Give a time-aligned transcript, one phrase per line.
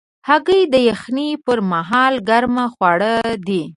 [0.27, 3.13] هګۍ د یخنۍ پر مهال ګرم خواړه
[3.47, 3.61] دي.